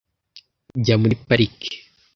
[0.83, 1.69] Jya muri parike.